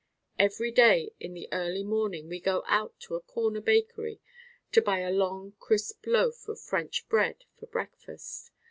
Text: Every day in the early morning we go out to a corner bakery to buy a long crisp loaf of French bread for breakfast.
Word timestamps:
Every 0.39 0.71
day 0.71 1.13
in 1.19 1.35
the 1.35 1.47
early 1.51 1.83
morning 1.83 2.27
we 2.27 2.39
go 2.39 2.63
out 2.65 2.99
to 3.01 3.13
a 3.13 3.21
corner 3.21 3.61
bakery 3.61 4.19
to 4.71 4.81
buy 4.81 5.01
a 5.01 5.11
long 5.11 5.53
crisp 5.59 6.07
loaf 6.07 6.47
of 6.47 6.59
French 6.59 7.07
bread 7.07 7.45
for 7.59 7.67
breakfast. 7.67 8.49